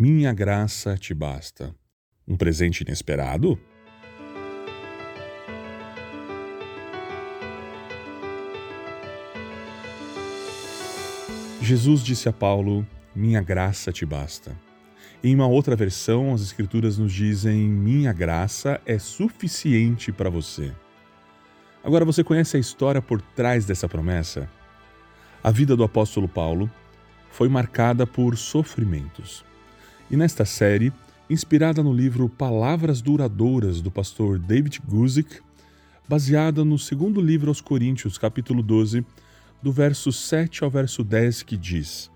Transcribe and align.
Minha 0.00 0.32
graça 0.32 0.96
te 0.96 1.12
basta. 1.12 1.74
Um 2.24 2.36
presente 2.36 2.82
inesperado? 2.82 3.58
Jesus 11.60 12.00
disse 12.04 12.28
a 12.28 12.32
Paulo: 12.32 12.86
Minha 13.12 13.42
graça 13.42 13.90
te 13.90 14.06
basta. 14.06 14.56
Em 15.20 15.34
uma 15.34 15.48
outra 15.48 15.74
versão, 15.74 16.32
as 16.32 16.42
Escrituras 16.42 16.96
nos 16.96 17.12
dizem: 17.12 17.68
Minha 17.68 18.12
graça 18.12 18.80
é 18.86 19.00
suficiente 19.00 20.12
para 20.12 20.30
você. 20.30 20.72
Agora 21.82 22.04
você 22.04 22.22
conhece 22.22 22.56
a 22.56 22.60
história 22.60 23.02
por 23.02 23.20
trás 23.20 23.66
dessa 23.66 23.88
promessa? 23.88 24.48
A 25.42 25.50
vida 25.50 25.74
do 25.74 25.82
apóstolo 25.82 26.28
Paulo 26.28 26.70
foi 27.32 27.48
marcada 27.48 28.06
por 28.06 28.36
sofrimentos. 28.36 29.47
E 30.10 30.16
nesta 30.16 30.46
série, 30.46 30.90
inspirada 31.28 31.82
no 31.82 31.92
livro 31.92 32.30
Palavras 32.30 33.02
Duradouras 33.02 33.82
do 33.82 33.90
pastor 33.90 34.38
David 34.38 34.80
Guzik, 34.88 35.40
baseada 36.08 36.64
no 36.64 36.78
segundo 36.78 37.20
livro 37.20 37.48
aos 37.50 37.60
Coríntios, 37.60 38.16
capítulo 38.16 38.62
12, 38.62 39.04
do 39.62 39.70
verso 39.70 40.10
7 40.10 40.64
ao 40.64 40.70
verso 40.70 41.04
10, 41.04 41.42
que 41.42 41.58
diz: 41.58 42.10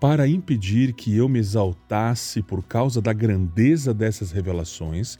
Para 0.00 0.26
impedir 0.26 0.94
que 0.94 1.14
eu 1.14 1.28
me 1.28 1.38
exaltasse 1.38 2.40
por 2.40 2.62
causa 2.62 3.02
da 3.02 3.12
grandeza 3.12 3.92
dessas 3.92 4.32
revelações, 4.32 5.18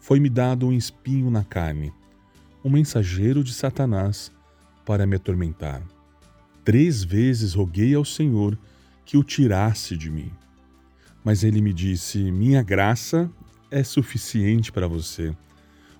foi-me 0.00 0.28
dado 0.28 0.66
um 0.66 0.72
espinho 0.72 1.30
na 1.30 1.44
carne, 1.44 1.92
um 2.64 2.70
mensageiro 2.70 3.44
de 3.44 3.54
Satanás 3.54 4.32
para 4.84 5.06
me 5.06 5.14
atormentar. 5.14 5.84
Três 6.64 7.04
vezes 7.04 7.54
roguei 7.54 7.94
ao 7.94 8.04
Senhor 8.04 8.58
que 9.04 9.16
o 9.16 9.22
tirasse 9.22 9.96
de 9.96 10.10
mim. 10.10 10.32
Mas 11.24 11.44
ele 11.44 11.60
me 11.60 11.72
disse: 11.72 12.30
Minha 12.30 12.62
graça 12.62 13.30
é 13.70 13.82
suficiente 13.82 14.72
para 14.72 14.88
você, 14.88 15.34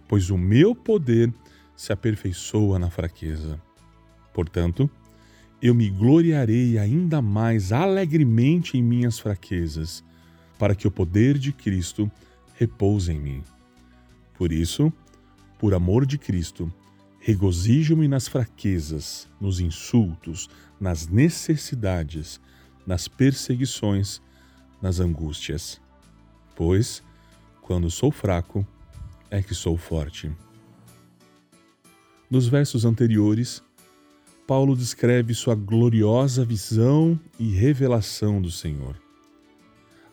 pois 0.08 0.30
o 0.30 0.38
meu 0.38 0.74
poder 0.74 1.32
se 1.76 1.92
aperfeiçoa 1.92 2.78
na 2.78 2.90
fraqueza. 2.90 3.60
Portanto, 4.32 4.90
eu 5.62 5.74
me 5.74 5.90
gloriarei 5.90 6.78
ainda 6.78 7.20
mais 7.20 7.72
alegremente 7.72 8.78
em 8.78 8.82
minhas 8.82 9.18
fraquezas, 9.18 10.02
para 10.58 10.74
que 10.74 10.86
o 10.86 10.90
poder 10.90 11.38
de 11.38 11.52
Cristo 11.52 12.10
repouse 12.54 13.12
em 13.12 13.20
mim. 13.20 13.42
Por 14.34 14.52
isso, 14.52 14.92
por 15.58 15.74
amor 15.74 16.06
de 16.06 16.16
Cristo, 16.16 16.72
regozijo-me 17.18 18.08
nas 18.08 18.26
fraquezas, 18.26 19.28
nos 19.38 19.60
insultos, 19.60 20.48
nas 20.80 21.06
necessidades, 21.06 22.40
nas 22.86 23.06
perseguições, 23.06 24.22
nas 24.80 25.00
angústias. 25.00 25.80
Pois, 26.54 27.02
quando 27.62 27.90
sou 27.90 28.10
fraco, 28.10 28.66
é 29.30 29.42
que 29.42 29.54
sou 29.54 29.76
forte. 29.76 30.30
Nos 32.30 32.48
versos 32.48 32.84
anteriores, 32.84 33.62
Paulo 34.46 34.76
descreve 34.76 35.34
sua 35.34 35.54
gloriosa 35.54 36.44
visão 36.44 37.18
e 37.38 37.50
revelação 37.50 38.42
do 38.42 38.50
Senhor. 38.50 39.00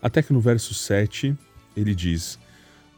Até 0.01 0.21
que 0.21 0.31
no 0.31 0.39
verso 0.39 0.73
7 0.73 1.35
ele 1.75 1.95
diz: 1.95 2.38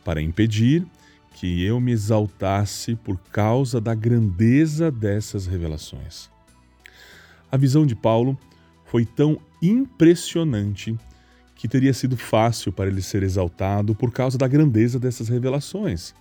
Para 0.03 0.21
impedir 0.21 0.85
que 1.33 1.63
eu 1.63 1.79
me 1.79 1.93
exaltasse 1.93 2.95
por 2.95 3.17
causa 3.31 3.79
da 3.79 3.95
grandeza 3.95 4.91
dessas 4.91 5.47
revelações. 5.47 6.29
A 7.51 7.55
visão 7.55 7.85
de 7.85 7.95
Paulo 7.95 8.37
foi 8.85 9.05
tão 9.05 9.39
impressionante 9.61 10.97
que 11.59 11.67
teria 11.67 11.93
sido 11.93 12.15
fácil 12.15 12.71
para 12.71 12.89
ele 12.89 13.01
ser 13.01 13.21
exaltado 13.21 13.93
por 13.93 14.13
causa 14.13 14.37
da 14.37 14.47
grandeza 14.47 14.97
dessas 14.97 15.27
revelações. 15.27 16.15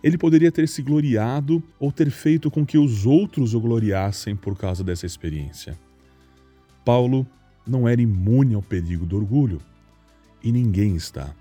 Ele 0.00 0.16
poderia 0.16 0.52
ter 0.52 0.68
se 0.68 0.80
gloriado 0.80 1.60
ou 1.76 1.90
ter 1.90 2.08
feito 2.08 2.48
com 2.52 2.64
que 2.64 2.78
os 2.78 3.04
outros 3.04 3.52
o 3.52 3.60
gloriassem 3.60 4.36
por 4.36 4.56
causa 4.56 4.84
dessa 4.84 5.04
experiência. 5.04 5.76
Paulo 6.84 7.26
não 7.66 7.88
era 7.88 8.00
imune 8.00 8.54
ao 8.54 8.62
perigo 8.62 9.04
do 9.04 9.16
orgulho, 9.16 9.60
e 10.40 10.52
ninguém 10.52 10.94
está. 10.94 11.34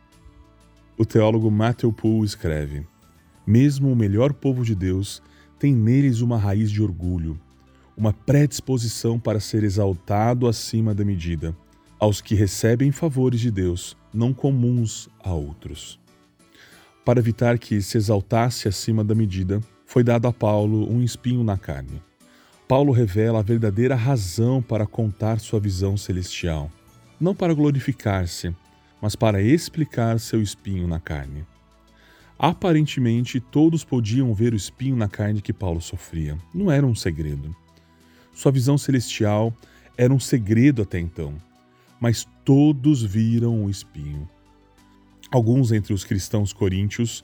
O 0.98 1.06
teólogo 1.06 1.52
Matthew 1.52 1.94
Poole 1.94 2.26
escreve: 2.26 2.84
Mesmo 3.46 3.92
o 3.92 3.96
melhor 3.96 4.34
povo 4.34 4.66
de 4.66 4.74
Deus 4.74 5.22
tem 5.60 5.72
neles 5.72 6.22
uma 6.22 6.40
raiz 6.40 6.72
de 6.72 6.82
orgulho, 6.82 7.40
uma 7.96 8.12
predisposição 8.12 9.20
para 9.20 9.40
ser 9.40 9.64
exaltado 9.64 10.48
acima 10.48 10.96
da 10.96 11.06
medida 11.06 11.56
aos 12.00 12.22
que 12.22 12.34
recebem 12.34 12.92
favores 12.92 13.42
de 13.42 13.52
Deus 13.52 13.98
não 14.14 14.34
comuns 14.34 15.10
a 15.22 15.34
outros. 15.34 16.00
Para 17.04 17.20
evitar 17.20 17.60
que 17.60 17.82
se 17.82 17.98
exaltasse 17.98 18.68
acima 18.68 19.04
da 19.04 19.14
medida, 19.14 19.60
foi 19.86 20.04
dado 20.04 20.28
a 20.28 20.34
Paulo 20.34 20.90
um 20.90 21.04
espinho 21.04 21.44
na 21.44 21.58
carne. 21.58 22.02
Paulo 22.68 22.94
revela 22.94 23.40
a 23.40 23.44
verdadeira 23.44 23.96
razão 23.96 24.62
para 24.62 24.86
contar 24.86 25.40
sua 25.40 25.60
visão 25.60 25.98
celestial, 25.98 26.72
não 27.20 27.36
para 27.36 27.54
glorificar-se, 27.54 28.56
mas 29.02 29.16
para 29.16 29.42
explicar 29.42 30.20
seu 30.20 30.42
espinho 30.42 30.88
na 30.88 31.00
carne. 31.00 31.46
Aparentemente, 32.38 33.40
todos 33.40 33.84
podiam 33.84 34.34
ver 34.34 34.54
o 34.54 34.56
espinho 34.56 34.96
na 34.96 35.10
carne 35.10 35.42
que 35.42 35.52
Paulo 35.52 35.82
sofria. 35.82 36.38
Não 36.54 36.72
era 36.72 36.86
um 36.86 36.96
segredo. 36.96 37.54
Sua 38.34 38.52
visão 38.52 38.78
celestial 38.78 39.54
era 39.98 40.14
um 40.14 40.20
segredo 40.20 40.84
até 40.84 41.00
então 41.00 41.36
mas 42.00 42.28
todos 42.46 43.04
viram 43.04 43.66
o 43.66 43.70
espinho. 43.70 44.30
Alguns 45.32 45.72
entre 45.72 45.94
os 45.94 46.04
cristãos 46.04 46.54
coríntios 46.54 47.24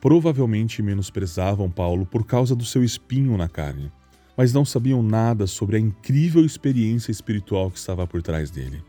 provavelmente 0.00 0.82
menosprezavam 0.82 1.70
Paulo 1.70 2.04
por 2.04 2.26
causa 2.26 2.54
do 2.54 2.64
seu 2.64 2.82
espinho 2.82 3.36
na 3.36 3.48
carne, 3.48 3.90
mas 4.36 4.52
não 4.52 4.64
sabiam 4.64 5.02
nada 5.02 5.46
sobre 5.46 5.76
a 5.76 5.80
incrível 5.80 6.44
experiência 6.44 7.10
espiritual 7.10 7.70
que 7.70 7.78
estava 7.78 8.06
por 8.06 8.22
trás 8.22 8.50
dele. 8.50 8.82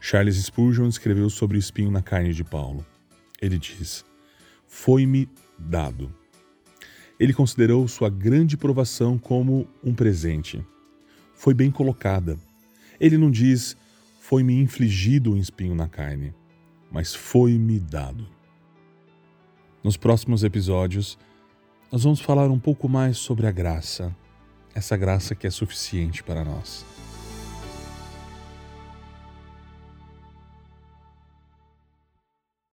Charles 0.00 0.36
Spurgeon 0.36 0.88
escreveu 0.88 1.28
sobre 1.28 1.56
o 1.56 1.58
espinho 1.58 1.90
na 1.90 2.02
carne 2.02 2.32
de 2.32 2.44
Paulo. 2.44 2.86
Ele 3.40 3.58
diz: 3.58 4.04
Foi-me 4.66 5.28
dado. 5.58 6.12
Ele 7.18 7.32
considerou 7.32 7.88
sua 7.88 8.08
grande 8.08 8.56
provação 8.56 9.18
como 9.18 9.66
um 9.82 9.92
presente. 9.92 10.64
Foi 11.34 11.52
bem 11.52 11.70
colocada. 11.70 12.38
Ele 13.00 13.18
não 13.18 13.30
diz 13.30 13.76
foi-me 14.28 14.60
infligido 14.60 15.32
um 15.32 15.38
espinho 15.38 15.74
na 15.74 15.88
carne, 15.88 16.34
mas 16.92 17.14
foi-me 17.14 17.80
dado. 17.80 18.28
Nos 19.82 19.96
próximos 19.96 20.44
episódios, 20.44 21.18
nós 21.90 22.04
vamos 22.04 22.20
falar 22.20 22.50
um 22.50 22.58
pouco 22.58 22.90
mais 22.90 23.16
sobre 23.16 23.46
a 23.46 23.50
graça, 23.50 24.14
essa 24.74 24.98
graça 24.98 25.34
que 25.34 25.46
é 25.46 25.50
suficiente 25.50 26.22
para 26.22 26.44
nós. 26.44 26.84